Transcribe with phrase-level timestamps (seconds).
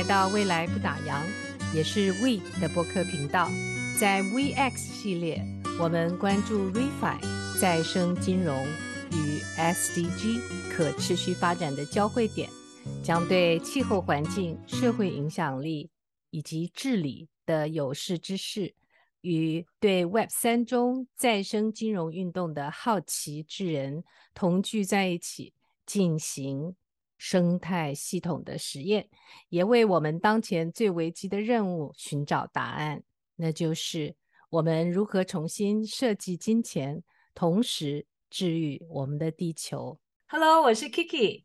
[0.00, 1.20] 来到未来不打烊，
[1.74, 3.50] 也是 We 的播客频道。
[3.98, 5.44] 在 VX 系列，
[5.78, 7.20] 我们关注 ReFi
[7.60, 8.66] 再生金融
[9.12, 10.40] 与 SDG
[10.72, 12.48] 可持续发展的交汇点，
[13.04, 15.90] 将对气候环境、社会影响力
[16.30, 18.72] 以及治理的有识之士，
[19.20, 25.52] 与对 Web 三中再生金融运动的好奇之人同聚在一起，
[25.84, 26.74] 进行
[27.22, 29.06] 生态系统的实验，
[29.50, 33.02] 也为我们当前最危机的任务寻找答案。
[33.36, 34.16] 那就是
[34.48, 37.02] 我们如何重新设计金钱，
[37.34, 39.98] 同时治愈我们的地球。
[40.28, 41.44] Hello，我是 Kiki。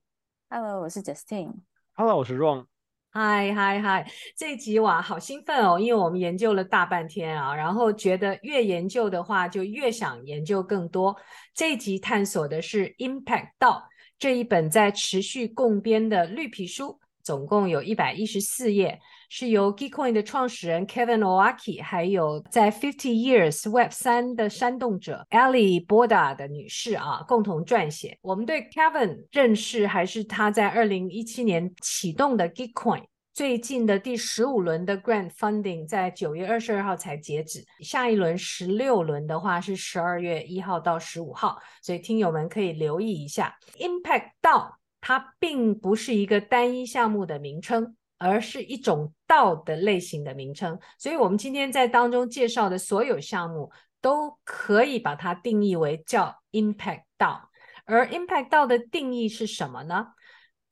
[0.50, 1.56] Hello，我是 Justine。
[1.92, 2.68] Hello，我是 Ron。
[3.10, 4.10] 嗨嗨嗨！
[4.38, 11.16] 这一集哇，好兴奋哦，因为我们研究了大半天啊，然后觉得越研究的话，就越想研究更多。
[11.54, 13.82] 这一集探索的是 Impact DAO
[14.18, 17.00] 这一本在持续共编的绿皮书。
[17.24, 19.00] 总共有一百一十四页，
[19.30, 28.16] 是由 Gekoin 的创始人 Kevin Owocki，还有在 Fifty Years Web 三的煽动者 Ellie Boda 的女士啊，共同撰写。
[28.22, 33.02] 我们对 Kevin 认识还是他在二零一七年启动的 Gekoin。
[33.36, 44.80] 最近的第十五轮的 Grant Funding 在九月二十二号才截止，下一轮十六轮的话是十二月一号到十五号，所以听友们可以留意一下 Impact 道。
[45.02, 50.80] 它并不是一个单一项目的名称，而是一种道的类型的名称。
[50.98, 53.70] 所以，我们今天在当中介绍的所有项目，
[54.00, 57.52] 都可以把它定义为叫 Impact 道。
[57.84, 60.08] 而 Impact 道的定义是什么呢？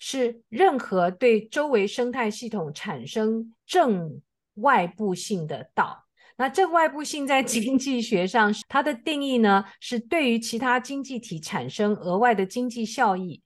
[0.05, 4.21] 是任何对周围生态系统产生正
[4.55, 6.03] 外部性的道。
[6.35, 13.41] 那正外部性在经济学上，它的定义呢，是对于其他经济体产生额外的经济效益。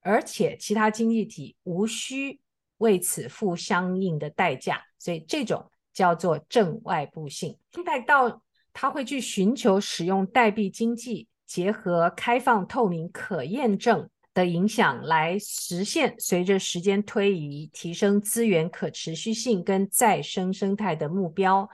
[0.00, 2.38] 而且其他经济体无需
[2.76, 7.58] 为此付相应的代价，所以这种叫做正外部性。
[7.72, 8.40] Impact DAO，
[8.72, 21.66] 它会去寻求使用代币经济结合开放、透明、可验证的影响，来实现随着时间推移提升资源可持续性跟再生生态的目标。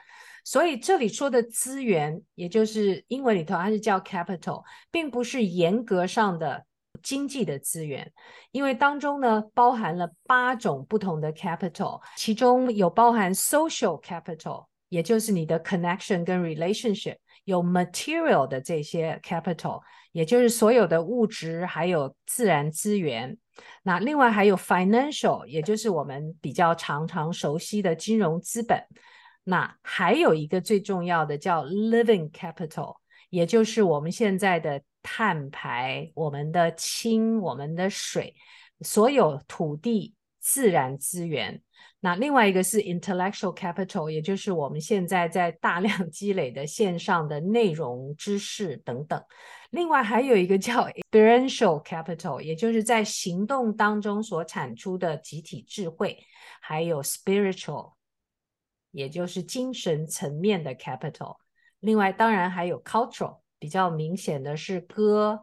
[0.45, 4.63] 所以这里说的资源，也就是英文里头它是叫 capital，
[4.93, 6.65] 并不是严格上的。
[7.03, 8.13] 经济的资源，
[8.53, 19.81] 因为当中呢包含了八种不同的 capital，其中有包含 social capital，也就是你的 connection 跟 relationship，有 material 的这些 capital，
[20.13, 23.39] 也就是所有的物质还有自然资源。
[23.83, 28.79] 那另外还有 financial，也就是我们比较常常熟悉的金融资本。
[29.45, 32.97] 那还有一个最重要的叫 living capital，
[33.31, 34.83] 也就是我们现在的。
[35.05, 38.37] 碳排、我们的氢、我们的水，
[38.83, 41.61] 所有土地、自然资源。
[42.05, 49.25] 那另外一个是 intellectual capital，也就是我们现在在大量积累的线上的内容、知识等等。
[49.71, 56.19] 另外还有一个叫 experiential capital，也就是在行动当中所产出的集体智慧。
[56.61, 57.93] 还有 spiritual，
[58.91, 61.37] 也就是精神层面的 capital。
[61.79, 63.39] 另外当然还有 cultural。
[63.63, 65.41] 比较明显的是歌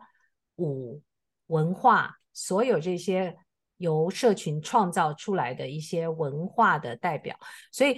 [0.57, 1.01] 舞
[1.47, 3.37] 文化，所有这些
[3.79, 7.35] 由社群创造出来的一些文化的代表，
[7.71, 7.97] 所以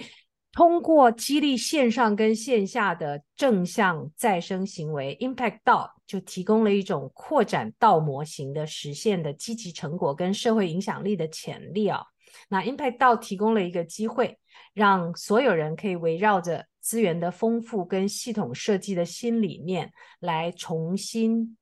[0.50, 12.02] 通过激励线上跟线下的正向再生行为，Impact 到就提供了一种扩展道模型的实现的积极成果跟社会影响力的潜力啊。
[12.48, 14.38] 那 Impact 到提供了一个机会，
[14.72, 16.64] 让所有人可以围绕着。
[16.82, 21.56] 资源的丰富跟系统设计的新理念，来重新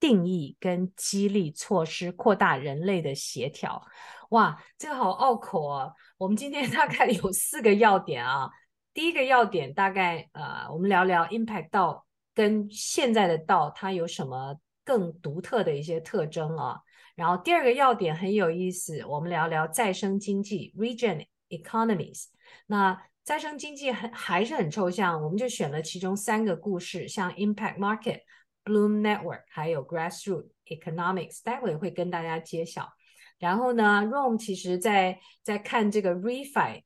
[0.00, 3.82] 定义跟激励措施，扩大人类的协调。
[4.30, 5.92] 哇，这个好拗口啊！
[6.18, 8.50] 我们今天 大概有四个要点啊。
[8.92, 16.80] 第一个要点大概呃，我们聊聊 Impact 道跟现在的道它有什么更独特的一些特征啊。
[17.14, 22.26] 然后第二个要点很有意思，我们聊聊再生经济 （Regen Economies）。
[22.66, 28.20] 那再生经济很还是很抽象，我们就选了其中三个故事，像 Impact Market、
[28.68, 32.92] Bloom Network，还有 Grassroot Economics，待会会跟大家揭晓。
[33.38, 36.82] 然后呢，Rome 其实在在看这个 ReFi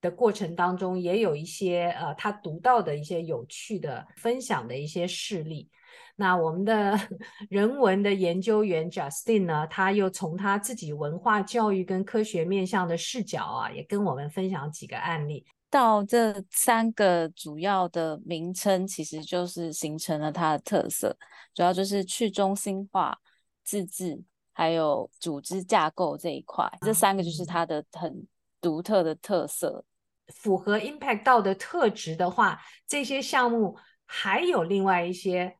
[0.00, 5.68] 的过程当中，也有一些呃他读到的一些有趣的分享的一些事例。
[6.16, 6.96] 那我们的
[7.50, 15.44] 人文的研究员 Justin 呢，他又从他自己文化教育跟科学面向的视角啊，也跟我们分享几个案例。
[15.74, 21.16] 到这三个主要的名称，其实就是形成了它的特色，
[21.52, 23.18] 主要就是去中心化、
[23.64, 24.22] 自治，
[24.52, 28.24] 还有组织架构这一块，这三个就是它的很
[28.60, 29.84] 独特的特色。
[30.32, 35.56] 符合 Impact DAO 的特质的话，这些项目还有另外一些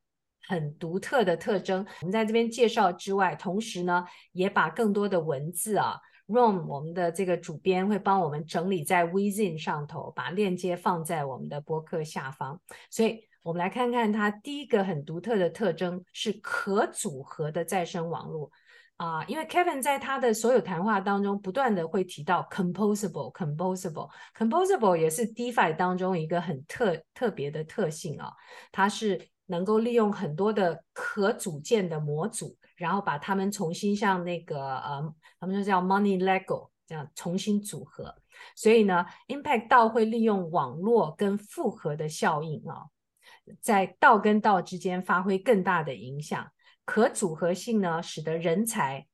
[0.47, 1.85] 很独特的特征。
[2.03, 12.61] 我们在这边介绍之外，同时呢，也把更多的文字啊，Rom 我们的这个主编会帮我们整理在 Within 上头，把链接放在我们的博客下方。
[12.91, 18.51] 所以，我们来看看它第一个很独特的特征是可组合的再生网络。
[18.97, 28.33] 啊因为 Kevin 在他的所有谈话当中不断的会提到 composable，composable，composable 也是 DeFi 当中一个很特特别的特性啊，
[28.71, 38.15] 它是能够利用很多的可组件的模组，然后把它们重新像那个呃，他们就叫 Money Lego 这样重新组合，
[38.57, 42.87] 所以呢，Impact 道会利用网络跟复合的效应啊，
[43.61, 46.51] 在道跟道之间发挥更大的影响。
[46.85, 49.07] 可组合性呢，使得人才、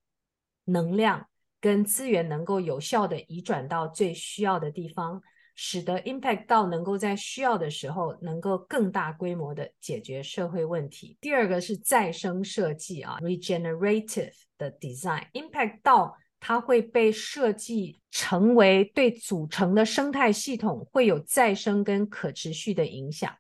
[0.65, 1.29] 能量
[1.61, 5.23] 跟资源能够有效地移转到最需要的地方，
[5.63, 11.19] 使得 Impact 到能够在需要的时候能够更大规模地解决社会问题。
[11.21, 23.31] 第二个是再生设计啊，regenerative 的 design，Impact 到它会被设计成为对组成的生态系统会有再生跟可持续的影响。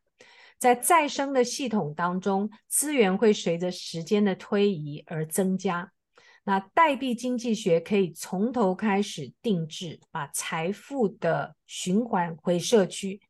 [0.58, 5.90] 在再生的系统当中，资源会随着时间的推移而增加。
[6.50, 13.20] 那代币经济学可以从头开始定制，把财富的循环回社区，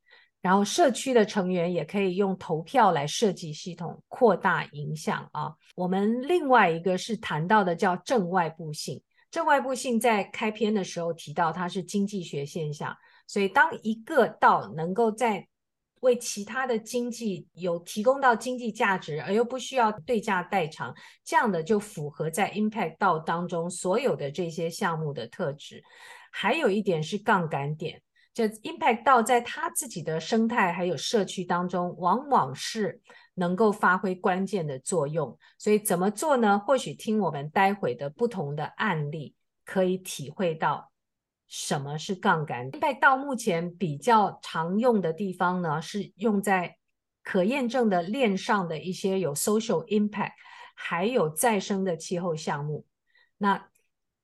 [0.40, 5.54] 然后社区的成员也可以用投票来设计系统，扩大影响啊。
[5.74, 8.98] 我们另外一个是谈到的叫正外部性，
[9.30, 12.96] 正外部性在开篇的时候提到它是经济学现象，
[13.26, 15.46] 所以当一个道能够在
[16.00, 20.94] 为其他的经济有提供到经济价值，而又不需要对价代偿，
[21.24, 25.82] 这样的就符合在 Impact DAO 当中所有的这些项目的特质。
[26.32, 28.00] 还有一点是杠杆点，
[28.32, 33.00] 就 Impact DAO 在它自己的生态还有社区当中，往往是
[33.34, 35.36] 能够发挥关键的作用。
[35.58, 36.58] 所以怎么做呢？
[36.58, 40.90] 或许听我们待会的不同的案例，可以体会到。
[41.52, 42.70] 什么是杠杆？
[42.70, 46.76] 在到目前比较常用的地方呢，是用在
[47.24, 50.34] 可验证的链上的一些有 social impact，
[50.76, 52.86] 还有再生的气候项目。
[53.36, 53.68] 那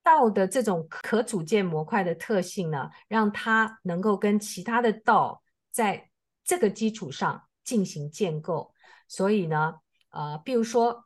[0.04, 5.42] 道的这种可组件模块的特性呢，让它能够跟其他的道
[5.72, 6.08] 在
[6.44, 8.72] 这个基础上进行建构。
[9.08, 9.80] 所以呢，
[10.10, 11.04] 呃，比如说，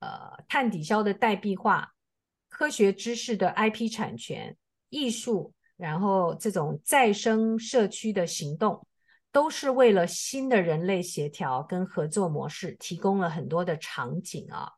[0.00, 1.94] 呃，碳抵消的代币化、
[2.50, 4.54] 科学知识的 IP 产权、
[4.90, 5.54] 艺术。
[5.82, 8.86] 然后，这种再生社区的行动，
[9.32, 14.70] 都是为了新的人类协调跟合作模式提供了很多的场景啊。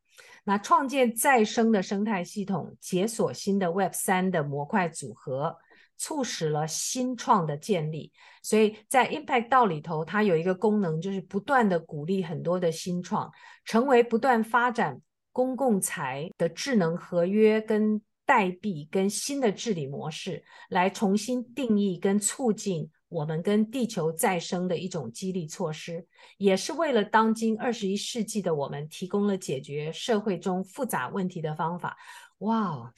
[0.44, 5.54] 那创建再生的生态系统，解锁新的 Web 三的模块组合，
[5.98, 8.10] 促使了新创的建立。
[8.42, 13.30] 所以在 Impact 道里头，它有一个功能，就是不断的鼓励很多的新创，
[13.66, 14.98] 成为不断发展
[15.32, 18.00] 公共财的智能合约跟。
[18.26, 26.06] 代币跟新的治理模式，来重新定义跟促进我们跟地球再生的一种激励措施，
[26.38, 31.96] 也是为了当今二十一世纪的我们提供了解决社会中复杂问题的方法。
[32.38, 32.92] 哇，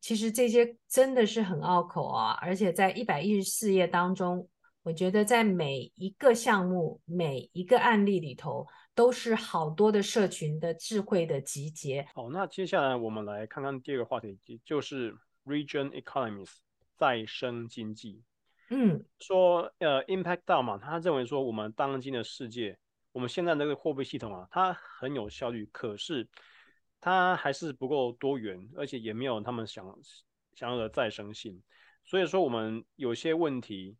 [0.00, 2.32] 其实这些真的是很拗口啊！
[2.40, 4.48] 而且在一百一十四页当中，
[4.82, 8.66] 我觉得在每一个项目、每一个案例里头。
[8.94, 12.06] 都是好多的社群的智慧的集结。
[12.14, 16.50] 好，那接下来我们来看看第二个话题，就是 Region Economies
[16.96, 18.22] 再生经济。
[18.68, 22.78] 嗯，说呃 Impact DAO 嘛，他认为说我们当今的世界，
[23.12, 26.26] 我们现在那个货币系统啊，它很有效率，可是
[27.00, 29.84] 它还是不够多元，而且也没有他们想
[30.54, 31.62] 想要的再生性。
[32.04, 33.96] 所以说我们有些问题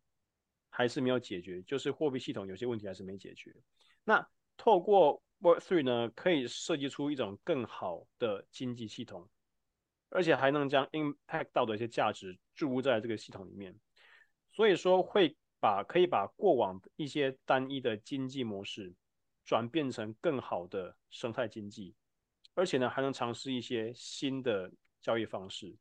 [0.69, 3.55] 还是没有解决，就是货币系统有些问题还是没解决。
[4.03, 9.29] 那透过 Web3 呢，可以设计出一种更好的经济系统，
[10.09, 13.75] 而且还能将 Impact 到的一些价值注入在这个系统里面。
[14.51, 18.93] 所以说，会把可以把过往一些单一的经济模式
[19.43, 21.95] 转变成更好的生态经济，
[22.53, 25.75] 而且呢，还能尝试一些新的交易方式。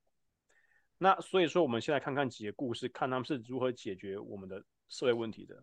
[0.99, 5.63] 那所以说，我们现在看看几个故事，看他们是如何解决我们的社会问题的。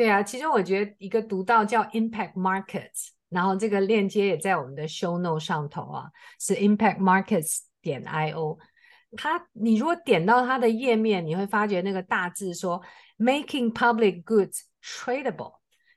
[0.00, 8.56] 对啊，其实我觉得一个独到叫 Impact Markets，然后这个链接也在我们的 Show Note 上头啊，是 Impact Markets 点 io。
[9.14, 12.80] 它，你如果点到它的页面，你会发觉那个大字说
[13.18, 15.56] Making Public Goods Tradable，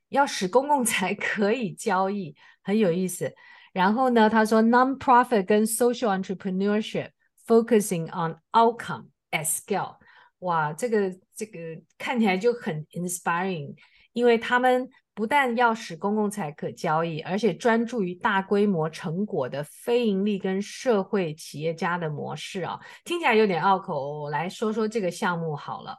[0.09, 3.33] 要使公共财可以交易，很有意思。
[3.71, 7.11] 然后呢，他说 Non-profit 跟 Social Entrepreneurship
[7.47, 9.95] focusing on outcome at scale。
[10.43, 11.59] 哇，这个这个
[11.97, 13.75] 看起来就很 inspiring，
[14.13, 24.21] 因为他们不但要使公共财可交易，而且专注于大规模成果的非盈利跟社会企业家的模式啊，听起来有点拗口。
[24.21, 25.97] 我来说说这个项目好了，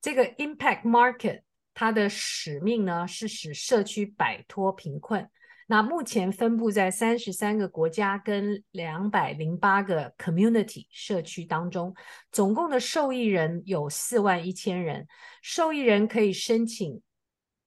[0.00, 1.40] 这个 Impact Market
[1.72, 5.28] 它的使命呢是使社区摆脱贫困。
[5.68, 11.92] 那目前分布在三十三个国家跟两百零八个 community 社区当中，
[12.30, 15.08] 总共的受益人有四万一千人。
[15.42, 17.02] 受益人可以申请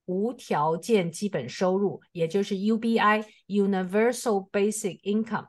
[0.06, 5.48] 无条件基本收入，也就是 UBI Universal Basic Income。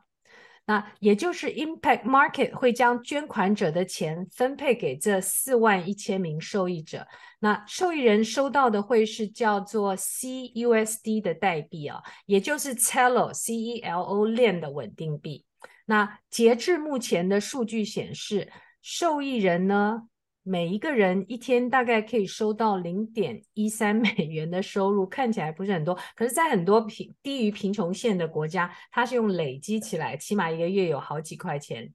[0.72, 7.06] 那也就是 Impact Market 会将捐款者的钱分配给这四万一千名受益者。
[7.42, 15.46] 那受益人收到的会是叫做 CUSD 的代币啊，也就是 Celo C E L O 链的稳定币。
[15.88, 18.50] 那截至目前的数据显示，
[18.82, 20.04] 受益人呢，
[20.44, 31.94] 每一个人一天大概可以收到零点一三美元的收入，看起来不是很多，可是，在很多贫低于贫穷线的国家，它是用累积起来，起码一个月有好几块钱，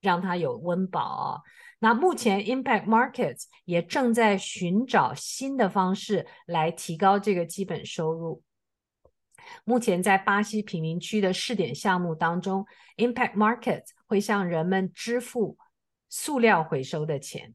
[0.00, 1.40] 让他有温饱啊。
[1.78, 8.42] 那目前 Impact Markets 也正在寻找新的方式来提高这个基本收入。
[9.64, 12.64] 目前在巴西贫民区的试点项目当中
[12.96, 15.58] ，Impact Markets 会向人们支付
[16.08, 17.54] 塑料回收的钱，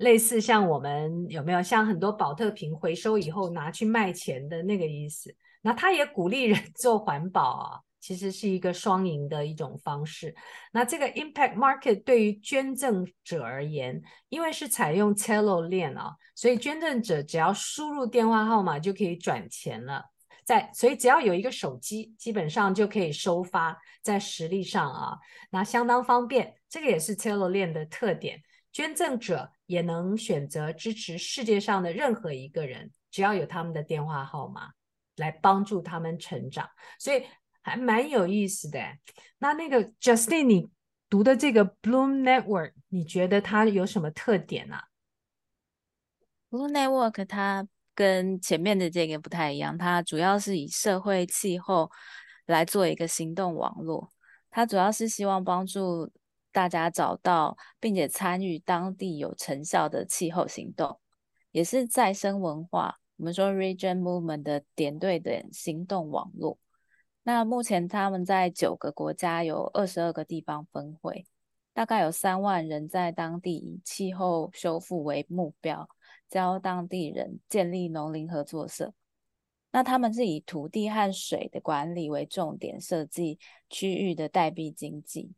[0.00, 5.34] 类似像我们有没有像很多宝特瓶回收以后拿去卖钱的那个意思？
[5.62, 7.80] 那他也鼓励人 做环保啊。
[8.00, 10.34] 其实是一个双赢的一种方式。
[10.72, 20.02] 那这个 Impact Market 对于捐赠者而言，因为是采用 Telo 链啊，所以捐赠者只要输入电话号码就可以转钱了。
[20.46, 23.78] 在所以只要有一个手机，基本上就可以收发。
[24.00, 25.18] 在实力上啊，
[25.50, 26.54] 那相当方便。
[26.70, 28.40] 这个也是 Telo 链的特点。
[28.72, 34.70] 捐赠者也能选择支持世界上的任何一个人，只要有他们的电话号码
[35.16, 36.68] 来帮助他们成长。
[36.98, 37.22] 所以。
[37.62, 38.80] 还蛮有意思的。
[39.38, 40.70] 那那个 Justin，你
[41.10, 44.76] 读的这个 Bloom Network，你觉得它有什么特点呢？
[44.76, 44.84] 啊
[46.48, 51.90] ？Bloom Network 它跟前面的这个不太一样，它主要是以社会气候
[52.46, 54.10] 来做一个行动网络。
[54.50, 56.10] 它主要是希望帮助
[56.52, 60.98] 大家找到并且参与当地有成效的气候行动，
[61.52, 66.58] 也是再生文化，我们说，Region Movement 的点对点行动网络。
[67.22, 71.26] 那目前他们在九个国家有二十二个地方分会，
[71.72, 75.88] 大概有三万人在当地以气候修复为目标，
[76.28, 78.94] 教当地人建立农林合作社。
[79.70, 83.38] 那他们是以土地和水的管理为重点，设计
[83.68, 85.30] 区域的代币经济。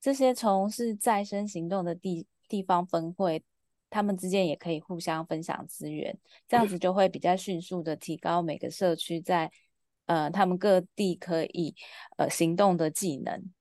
[0.00, 3.42] 这些从事再生行动的地地方分会，
[3.90, 9.50] 他们之间也可以互相分享资源，这样子就会比较迅速的提高每个社区在。
[10.06, 11.74] 呃，他们各地可以
[12.16, 13.52] 呃行动的技能。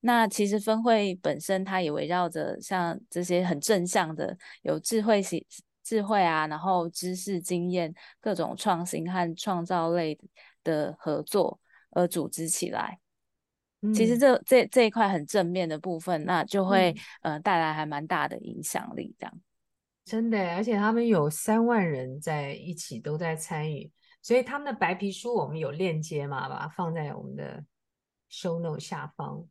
[0.00, 5.42] 那其实分会本身，它也围绕着像这些很正向的，有智慧型
[5.82, 10.18] 智慧啊，然后知识经验、各种创新和创造类
[10.62, 11.58] 的合作
[11.92, 13.00] 而组织起来。
[13.82, 16.90] 嗯、其实这这这一块很正面的部分，那就会、
[17.22, 19.14] 嗯、呃带来还蛮大的影响力。
[19.18, 19.40] 这样
[20.04, 23.90] 真的，而且他们有三万人在一起都在参与。
[24.22, 26.48] 所以他们的白皮书我们有链接嘛？
[26.48, 27.64] 把它放在我们的
[28.30, 29.46] show note 下方。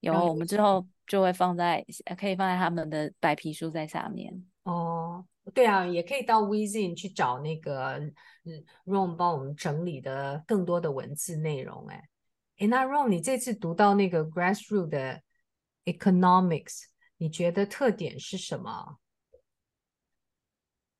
[0.00, 1.84] 有，我们之后就会放在，
[2.18, 4.44] 可以放在他们的白皮书在下面。
[4.64, 7.98] 哦，对啊，也可以到 Wezine 去找那个
[8.44, 11.86] 嗯 Ron 帮我们整理的更多的文字内容。
[11.88, 12.02] 哎，
[12.62, 15.20] 诶，那 Ron，你这次读到那个 Grassroot 的
[15.84, 16.84] Economics，
[17.16, 18.98] 你觉得特点是什么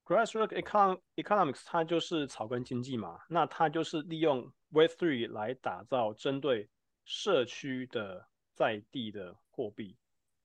[0.05, 6.69] ？Grassroot econ economics 它就是草根经济嘛，那它就是利用 Web3 来打造针对
[7.05, 8.27] 社区的
[8.57, 9.97] 在地的货币。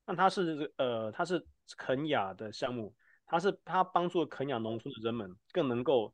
[0.06, 1.44] 那它是呃，它是
[1.76, 2.94] 肯亚的项目，
[3.26, 6.14] 它是它帮助肯亚农村的人们更能够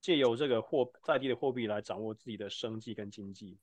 [0.00, 3.56] 借由这个货在地的货币来掌握自己的生计跟经济。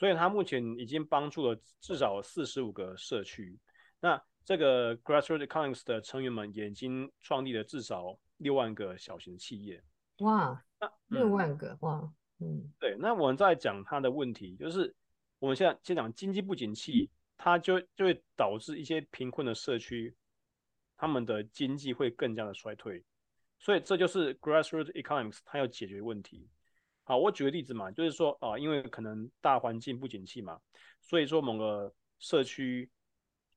[0.00, 3.56] 所以他目前已经帮助了至少四十五个社区。
[4.00, 8.18] 那这个 Grassroot economics 的成员们也已经创立了至少。
[8.40, 9.84] 六万个小型企业，
[10.20, 14.94] 哇，那六万个，嗯、哇，嗯，对，那我们再讲它的问题，就是
[15.38, 20.16] 我们现在先讲经济不景气，它就就会导致一些贫困的社区，
[20.96, 23.04] 他们的经济会更加的衰退，
[23.58, 26.48] 所以这就是 grassroots economics 它要解决问题。
[27.10, 30.60] 好，我举个例子嘛，就是说啊，因为可能大环境不景气嘛，
[31.00, 32.88] 所以说某个社区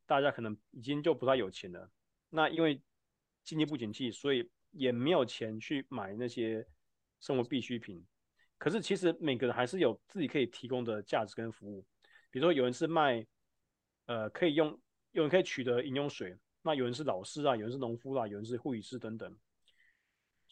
[0.08, 1.88] 大家可能已经就不太有钱了，
[2.32, 2.82] 那因为
[3.44, 6.66] 经济不景气，所以也没有钱去买那些
[7.20, 8.04] 生活必需品。
[8.58, 11.86] 可是其实每个人还是有自己可以提供的价值跟服务。
[12.32, 13.24] 比如说有人是卖，
[14.08, 14.76] 呃，可以用，
[15.12, 19.38] 有人可以取得饮用水，那有人是老师啊，有人是农夫啊，有人是护理师等等。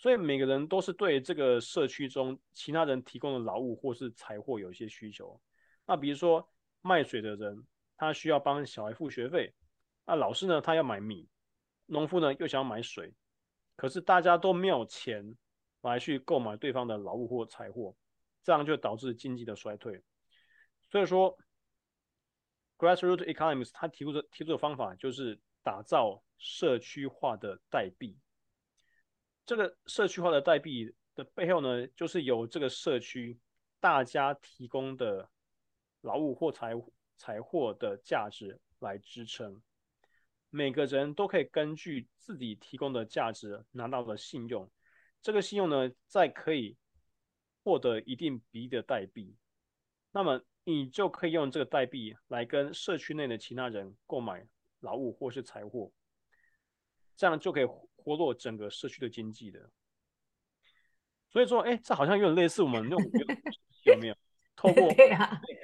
[0.02, 5.40] 所以每个人都是对这个社区中其他人提供的劳务或是财货有一些需求。
[5.86, 6.50] 那比如说
[6.82, 7.64] 卖水的人，
[7.96, 9.54] 他需要帮小孩付学费，
[10.08, 11.30] 那老师呢，他要买米，
[11.86, 13.14] 农夫呢又想要买水，
[13.76, 15.38] 可是大家都没有钱
[15.82, 17.96] 来去购买对方的劳务或财货。
[18.44, 20.02] 这样就导致经济的衰退，
[20.90, 21.38] 所以说
[22.76, 28.18] ，grassroots economics 它提出的提出的方法就是打造社区化的代币。
[29.46, 33.40] 这个社区化的代币的背后呢，就是由这个社区
[33.80, 35.30] 大家提供的
[36.02, 36.74] 劳务或财
[37.18, 39.62] 财货的价值来支撑，
[40.50, 44.70] 每个人都可以根据自己提供的价值拿到的信用，
[45.22, 46.78] 这个信用呢，再可以。
[47.64, 49.36] 获得一定比例的代币，
[50.12, 54.48] 那么你就可以用这个代币来跟社区内的其他人购买
[54.80, 55.92] 劳务或是财货，
[57.22, 59.60] 这样就可以活络整个社区的经济的。
[61.30, 63.12] 所以说，哎，这好像有点类似我们那种
[63.86, 64.16] 有没有？
[64.56, 65.16] 透过 贝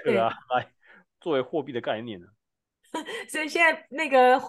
[0.03, 0.71] 壳啊来
[1.19, 2.27] 作为货币的概念呢？
[3.27, 4.39] 所以现在那个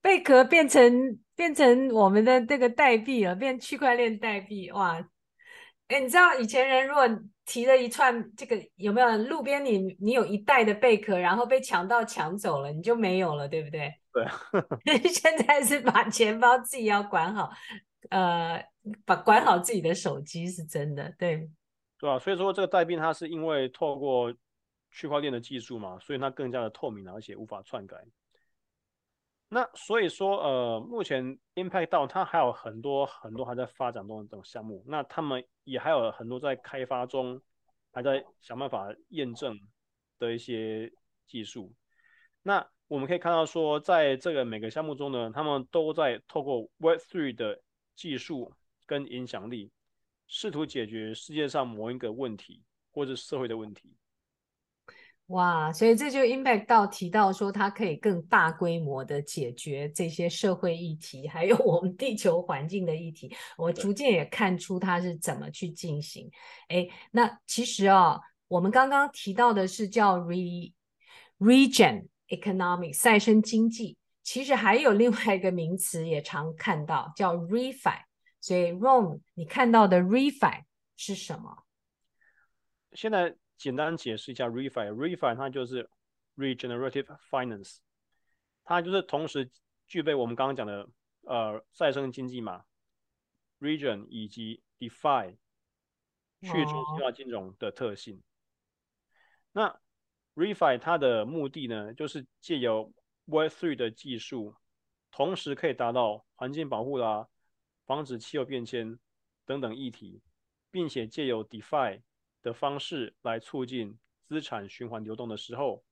[0.00, 5.08] 贝壳变成变成我们的这个代币了，变区块链代币，哇！
[5.88, 7.06] 哎，你知道以前人如果
[7.44, 9.18] 提了一串这个有没有？
[9.18, 13.92] 路边你你有一袋的贝壳，然后被强盗抢走了，你就没有了，对不对？
[14.12, 14.98] 对。
[15.12, 17.50] 现在是把钱包自己要管好，
[18.08, 18.64] 呃，
[19.04, 21.48] 把管好自己的手机是真的，对。
[21.98, 24.32] 对啊，所以说这个代币它是因为透过
[24.90, 27.96] 区块链的技术嘛，所以它更加的透明，而且无法篡改。
[29.54, 37.40] 那所以说，呃，目前 Impact 到它还有很多很多还在发展中的这种项目，那他们也还有很多在开发中，
[37.92, 39.56] 还在想办法验证
[40.18, 40.92] 的一些
[41.28, 41.72] 技术。
[42.42, 47.62] 那我们可以看到说，在这个每个项目中呢，他们都在透过 Web3 的
[47.94, 48.52] 技术
[48.86, 49.70] 跟影响力，
[50.26, 53.94] 试图解决世界上某一个问题或者社会的问题。
[55.28, 63.34] 哇，所以这就 impact 到提到说，它可以更大规模的解决这些社会议题，还有我们地球环境的议题。
[63.56, 66.30] 我逐渐也看出它是怎么去进行。
[66.68, 70.70] 哎，那其实啊、哦，我们刚刚提到的是叫 re
[71.38, 78.02] region economics 再生经济，其实还有另外一个名词也常看到叫 refi。
[78.42, 80.64] 所以 Ron，你看到的 refi
[80.96, 81.64] 是什么？
[82.92, 83.34] 现在。
[83.56, 85.88] 简单解释一下，refi，refi 它就是
[86.36, 87.78] regenerative finance，
[88.64, 89.50] 它就是同时
[89.86, 90.88] 具备我们刚刚讲的
[91.22, 92.64] 呃再生经济嘛
[93.60, 95.36] ，region 以及 defi
[96.40, 98.22] 去中心化金融的特性。
[99.52, 99.80] 那
[100.34, 102.92] refi 它的目的呢，就是借由
[103.26, 104.56] Web3 的技术，
[105.10, 107.28] 同时可以达到环境保护啦、
[107.86, 108.98] 防止气候变迁
[109.46, 110.20] 等等议题，
[110.70, 112.02] 并且借由 defi
[112.44, 115.82] 的方式来促进资产循环流动的时候，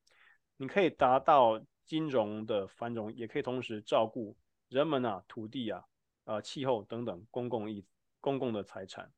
[0.56, 4.36] 你可以达到金融的繁荣，也可以同时照顾
[4.68, 5.82] 人们啊、土地啊、
[6.24, 7.84] 呃、气候等等公共意
[8.20, 9.12] 公共的财产。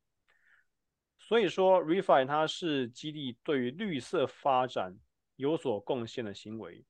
[1.18, 4.98] 所以说，refi 它是激励对于绿色发展
[5.36, 6.84] 有所贡献的行为。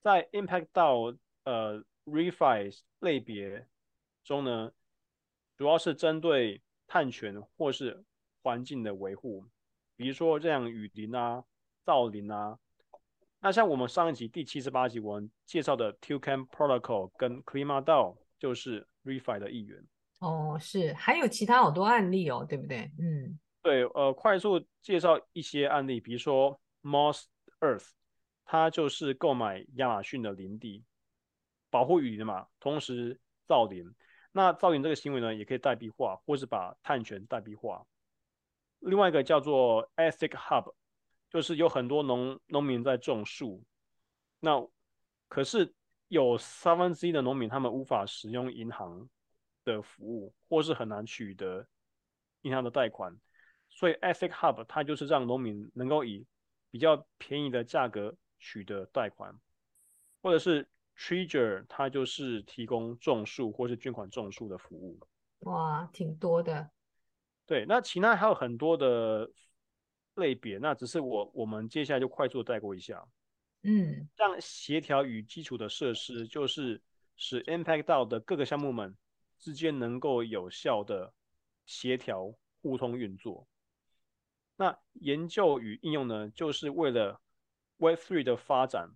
[0.00, 3.66] 在 impact 到呃 refi 类别
[4.22, 4.70] 中呢，
[5.56, 8.04] 主要是针对碳权或是
[8.48, 9.44] 环境的维护，
[9.94, 11.44] 比如说这样雨林啊、
[11.84, 12.58] 造林啊。
[13.40, 19.84] 那像我们上一集第七十八集我们介绍的 Toucan Protocol 跟 Climadao 就是 ReFi 的一员。
[20.20, 22.90] 哦，是，还有其他好多案例哦，对不对？
[22.98, 27.24] 嗯，对，呃，快速介绍一些案例，比如说 Moss
[27.60, 27.90] Earth，
[28.46, 30.86] 它就是购买亚马逊的林地，
[31.68, 33.94] 保护雨林嘛，同时造林。
[34.32, 37.84] 那造林这个行为呢，也可以代币化，或是把碳权代币化。
[38.80, 40.72] 另外一个叫做 Ethic Hub，
[41.30, 43.62] 就是有很多农农民在种树，
[44.40, 44.66] 那
[45.28, 45.74] 可是
[46.08, 49.08] 有三分之一的农民他们无法使用银行
[49.64, 51.66] 的服务，或是很难取得
[52.42, 53.14] 银行的贷款，
[53.68, 56.26] 所以 Ethic Hub 它就是让农民能够以
[56.70, 59.34] 比较便宜的价格取得贷款，
[60.22, 64.98] 或者是 Treasure 它就是提供种树或是捐款种树的服务。
[65.40, 66.70] 哇，挺多的。
[67.48, 69.28] 对，那其他还有很多的
[70.16, 73.02] 类别，那只是我我们接下来就快速带过一下。
[73.62, 76.80] 嗯，这样协调与基础的设施，就是
[77.16, 78.94] 使 Impact DAO 的各个项目们
[79.38, 81.14] 之间能够有效的
[81.64, 83.48] 协调互通运作。
[84.56, 87.18] 那研究与应用呢，就是为了
[87.78, 88.90] Web3 的发展。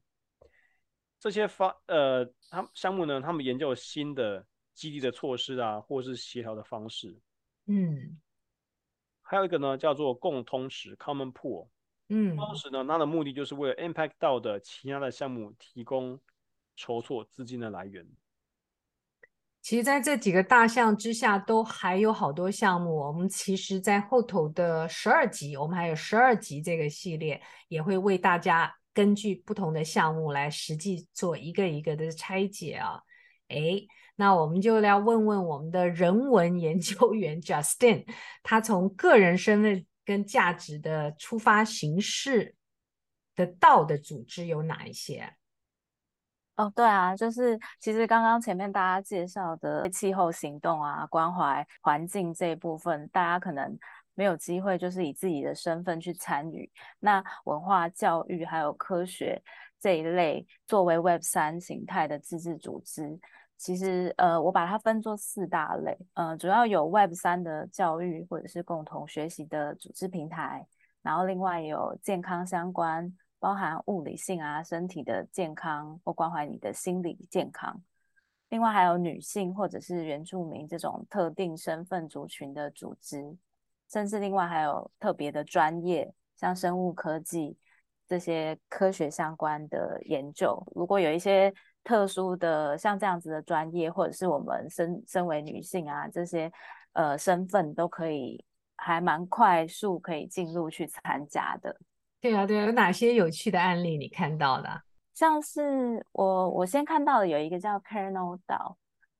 [1.18, 7.18] 这些发呃，他项目呢，他们研究新的激励的措施啊，或是协调的方式。
[7.66, 8.20] 嗯，
[9.32, 11.68] 还有一个呢，叫做共通池 （Common Pool）。
[12.10, 16.20] 嗯，当时呢，它的目的就是为了 Impact 到的其他的项目提供
[16.76, 18.06] 筹措资金的来源。
[19.62, 22.94] 其实，在这几个大项之下，都还有好多项目。
[22.94, 33.00] 我们其实，在后头的十二集，我们还有十二集这个系列，也会为大家根据不同的项目来实际做一个一个的拆解啊。
[33.48, 38.06] 诶，那我们就来问问我们的人文研究员 Justin，
[38.42, 42.54] 他从个人身份跟价值的出发形式
[43.34, 45.34] 的道的组织有哪一些？
[46.56, 53.76] 哦，对啊，就是其实刚刚前面大家介绍的气候行动啊，关怀环境这一部分，大家可能
[54.14, 56.70] 没有机会，就是以自己的身份去参与。
[57.00, 59.42] 那文化教育还有科学
[59.80, 63.18] 这一类，作为 Web 三形态的自治组织，
[63.62, 70.66] 其实呃，我把它分作四大类，呃，主要有 Web 三的教育或者是共同学习的组织平台，
[71.00, 73.16] 然后另外有健康相关。
[73.38, 77.82] 包含物理性啊，身体的健康或关怀你的心理健康。
[78.50, 83.36] 另外还有女性或者是原住民这种特定身份族群的组织，
[83.90, 87.56] 甚至另外还有特别的专业，像生物科技
[88.06, 90.64] 这些科学相关的研究。
[90.72, 91.52] 如果有一些
[91.84, 96.50] 特殊的像这样子的专业，或者是我们身身为女性啊这些
[96.92, 98.44] 呃身份，都可以
[98.76, 101.76] 还蛮快速可以进入去参加的。
[102.20, 104.68] 对啊，对啊，有哪些有趣的案例你看到的？
[105.12, 108.76] 像是我我先看到的有一个叫 Kernel DAO，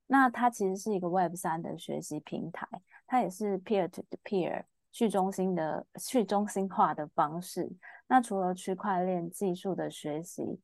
[0.06, 2.66] 那它其实是一个 Web 三的学习平台，
[3.06, 7.70] 它也是 peer to peer 去中心的去中心化的方式。
[8.06, 10.60] 那除了区块链技术的学习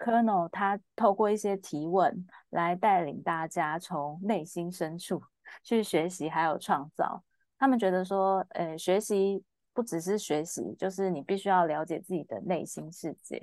[0.00, 5.22] ，Kernel 它透过一些提问来带领大家从内心深处
[5.62, 7.22] 去学习还有创造。
[7.56, 9.44] 他们觉得说，呃，学习。
[9.72, 13.40] 不只是学习，就是你必须要了解自己的内心世界。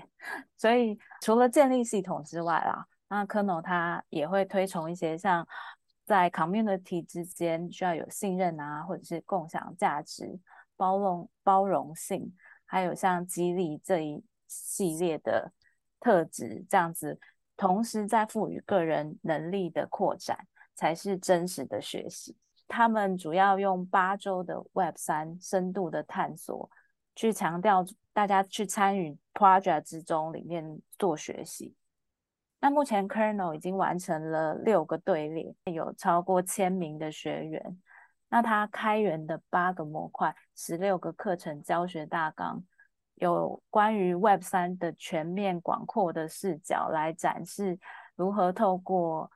[0.58, 5.48] 所以除了建立系统之外啦，那 Kernel 它也会推崇一些像
[6.06, 10.38] 在 community 之间需要有信任啊，或者是共享价值、
[10.76, 15.54] 包容包容性，还有像激励这一系列的
[16.00, 17.20] 特质，这样子，
[17.56, 22.36] 同时在赋予个人能力的扩展，才是真实的学习。
[22.68, 26.70] 他们主要用八周的 Web 三深度的探索，
[27.16, 31.74] 去强调大家去参与 project 之中里面做学习。
[32.60, 37.80] 那目前 Kernel 已经完成了六个队列，有超过千名的学员。
[38.30, 42.62] 那它开源的八个模块，十六个课程教学大纲，
[43.18, 47.78] 有关于 Web 三的全面广阔的视角来展示
[48.16, 49.30] 如何透过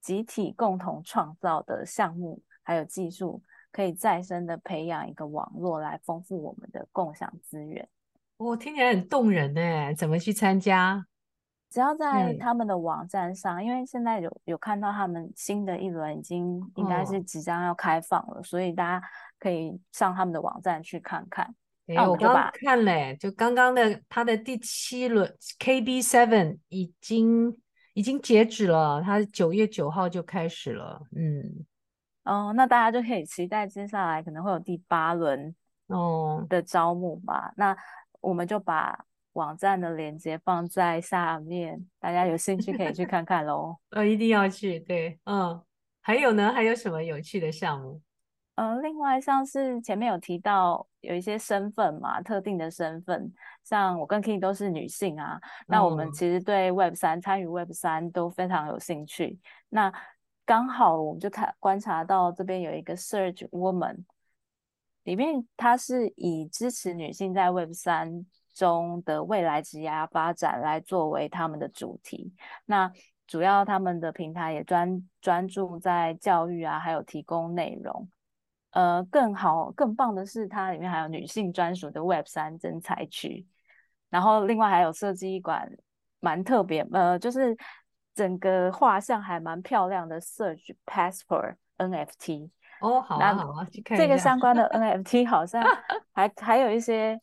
[0.00, 2.40] 集体共同创造的项目。
[2.62, 7.88] 还有技术可以再生的培养一个网络来丰富我们的共享资源。
[8.36, 11.04] 我、哦、听起来很动人呢，怎么去参加？
[11.68, 19.06] 只要在他们的网站上，嗯、因为现在有有看到他们新的一轮已经应该是即将要开放了，哦、所以大家
[19.38, 21.52] 可以上他们的网站去看看。
[21.96, 27.56] 哎，我刚刚看了，就刚刚的他的第七轮 KB Seven 已经
[27.94, 31.66] 已经截止了，他九月九号就开始了，嗯。
[32.24, 35.54] 哦，那大家就可以期待接下来可能会有第八轮
[35.86, 37.48] 哦的招募吧。
[37.48, 37.76] 哦、那
[38.20, 43.76] 我们就把网站的链接放在下面，大家有兴趣可以去 看看喽。
[43.90, 45.60] 呃、哦，一定要去，对，嗯。
[46.02, 46.50] 还有呢？
[46.50, 48.00] 还有什么有趣的项目？
[48.60, 53.32] 呃，另外像是前面有提到有一些身份嘛，特定的身份，
[53.64, 55.36] 像我跟 King 都是女性啊。
[55.36, 59.40] 哦、那我们其实对 Web 三参与 Web 三都非常有兴趣。
[59.70, 59.90] 那
[60.44, 64.04] 刚好我们就看观察到这边有一个 Search Woman，
[65.04, 72.34] 里面它是以支持女性在 Web 三中的未来职业发展来作为他们的主题。
[72.66, 72.92] 那
[73.26, 78.06] 主要他们的平台也专专注在教育啊，还有提供内容。
[78.70, 83.46] 呃，更好更棒的是，它里面还有女性专属的 Web 三征才区，
[84.08, 85.70] 然后另外还有设计一款
[86.20, 87.56] 蛮特别，呃，就是。
[88.12, 95.62] 整个画像还蛮漂亮的 Search Passport NFT 哦，好啊好啊，去看这个相关的 NFT 好像
[96.12, 97.18] 还还有一些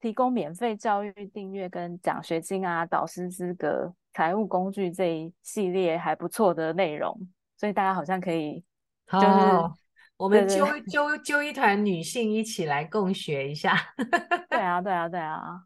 [0.00, 7.16] 提供免费教育订阅跟奖学金啊、导师资格、财务工具这一系列还不错的内容，
[7.56, 8.64] 所以大家好像可以，
[9.12, 9.76] 就是好
[10.22, 13.76] 我们揪揪揪一团女性一起来共学一下。
[14.48, 15.64] 对啊，对啊，对啊。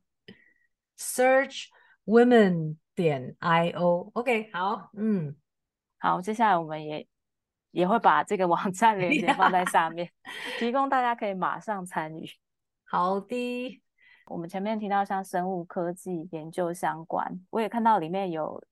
[0.97, 1.67] Search
[2.07, 5.37] women 点 I O OK 好，嗯，
[5.99, 7.07] 好，接下来我们也
[7.73, 10.11] 也会把这个网站 链接放在下面，
[10.59, 12.27] 提供大家可以马上参与。
[12.87, 13.83] 好的，
[14.25, 18.65] 我们前面提到像生物科技研究相关，我也看到里面有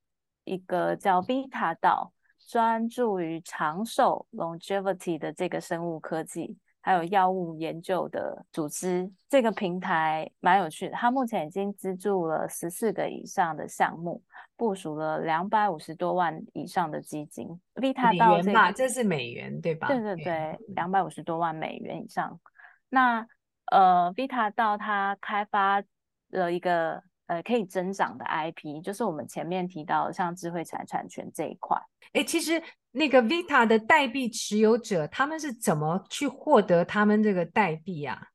[0.45, 2.14] 一个叫 Vita 岛，
[2.47, 6.57] 专注于长寿 longevity 的这个生物科技。
[6.87, 10.93] 还有药物研究的组织，这个平台蛮有趣的。
[10.93, 14.23] 它目前已经资助了十四个以上的项目，
[14.55, 17.49] 部署了两百五十多万以上的基金。
[17.77, 19.89] Vita 到这个，这是美元对吧？
[19.89, 22.39] 对对对，两百五十多万美元以上。
[22.91, 23.27] 那
[23.73, 25.83] 呃，Vita 到它开发
[26.29, 31.77] 了一个呃可以增长的 IP，就是我们前面提到的像智慧财产权这一块。
[32.13, 32.63] 哎，其实。
[32.97, 38.29] 那个 Vita 的代币持有者，他们是怎么去获得他们这个代币啊？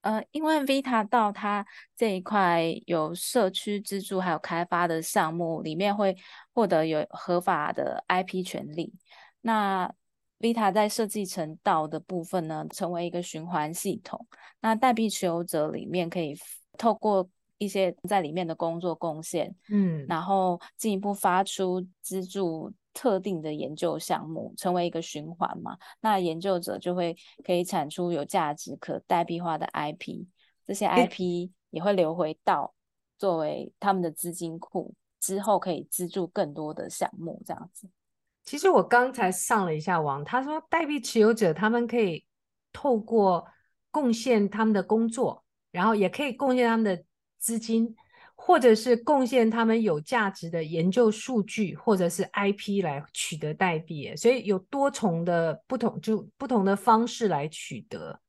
[0.00, 6.16] 呃，因为 Vita 到它这一块有社区资助，还有开发的项目，里面会
[6.54, 8.94] 获得有合法的 IP 权利。
[9.42, 9.92] 那
[10.38, 14.26] Vita 在设计成道的部分呢，成为一个循环系统。
[14.62, 16.34] 那代币持有者里面可以
[16.78, 22.72] 透过一些在里面的工作贡献，嗯，然后进一步发出资助。
[22.94, 30.26] 特定的研究项目成为一个循环嘛，那研究者就会可以产出有价值可代币化的 IP，
[30.66, 32.74] 这些 IP 也会流回到
[33.16, 37.88] 作为他们的资金库，之后可以资助更多的项目这样子。
[38.42, 42.24] 其实我刚才上了一下网，他说代币持有者他们可以
[42.72, 43.46] 透过
[43.92, 47.04] 贡献他们的工作，然后也可以贡献他们的
[47.38, 47.94] 资金。
[48.40, 58.20] 或者是贡献他们有价值的研究数据，或者是 IP 来取得代币，所以有多重的不同，就不同的方式来取得。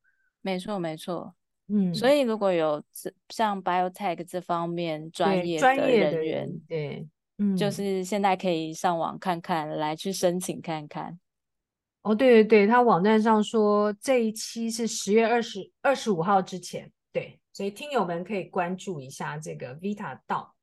[0.42, 1.36] 没错，没错。
[1.68, 2.84] 嗯，所以如果有
[3.30, 11.18] 像 biotech 这方面专业的人员，对，对，嗯，就是现在可以上网看看，来去申请看看。
[12.02, 16.99] 哦，对对对，他网站上说这一期是十月二十二十五号之前，对。
[17.60, 20.56] 所以听友们可以关注一下这个 Vita 道。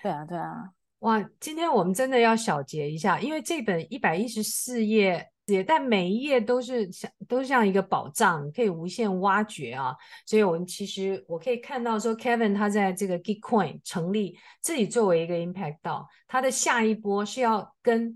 [0.00, 1.20] 对啊，对啊，哇！
[1.40, 9.96] 今天我们真的要小结一下，因为这本一百一十四页，也但每一页都是像都像一个宝藏，可以无限挖掘啊。
[10.24, 18.14] 所以，我们其实我可以看到说，Kevin 他在这个 Gitcoin 成立自己作为一个 Impact 道，他的下一波是要跟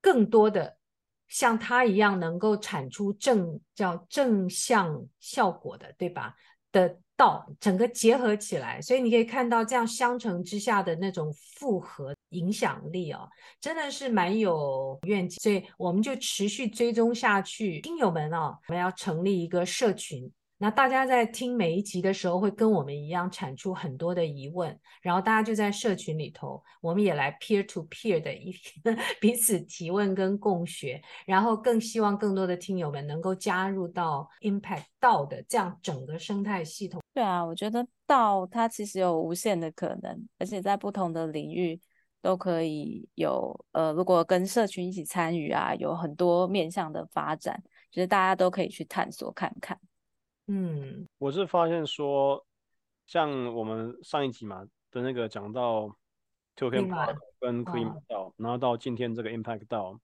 [0.00, 0.76] 更多的
[1.26, 6.36] 像他一样能够产出正叫正向效果的，对吧？
[6.72, 13.28] 的道整个结合起来，所以你可以看到这样相乘之下的那种复合影响力哦，
[13.60, 17.80] 真的是蛮有愿景，所以我们就持续追踪下去。
[17.80, 20.30] 听友们哦，我们要成立一个社群。
[20.62, 28.54] 那大家在听每一集的时候，会跟我们一样产出很多的疑问，然后大家就在社群里头，我们也来 peer to peer 的一
[29.18, 37.00] 彼此提问跟共学，然后更希望更多的听友们能够加入到 Impact 道的这样整个生态系统。
[37.14, 41.80] 对啊，我觉得道它其实有无限的可能，而且在不同的领域
[42.20, 49.80] 都可以有呃，如果跟社群一起参与啊，有很多面向的发展，觉得大家都可以去探索看看。
[50.52, 52.44] 嗯，我是发现说，
[53.06, 55.82] 像我们上一集嘛的那个讲到
[56.56, 60.00] Token Park 跟 Clean 道，然后到今天这个 Impact 道，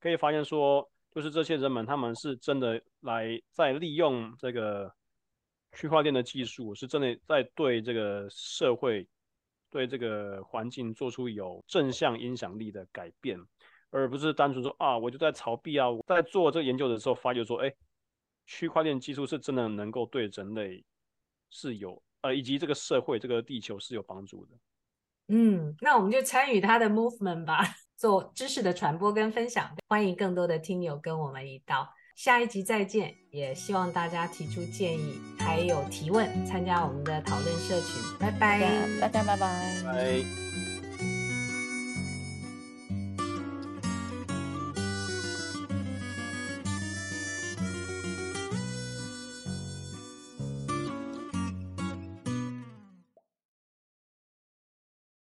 [0.00, 4.92] 可以发现说，就是这些人们他们是真的来在利用这个
[5.74, 9.06] 区块链的技术，是真的在对这个社会、
[9.70, 13.38] 对这个环境做出有正向影响力的改变，
[13.90, 17.72] 而不是单纯说啊，我就在炒币啊，我在做这个研究的时候发觉说，哎。
[18.46, 20.84] 区块链技术是真的能够对人类
[21.50, 24.52] 是有呃，以及这个社会、这个地球是有帮助的。
[25.28, 27.62] 嗯，那我们就参与它的 movement 吧，
[27.96, 29.74] 做知识的传播跟分享。
[29.88, 33.14] 欢迎更多的听友跟我们一道，下一集再见。
[33.30, 38.18] 也希望大家提出建议，还有提问，参加我们的讨论社群。
[38.18, 39.82] 拜拜，大家拜拜。
[39.84, 40.63] 拜。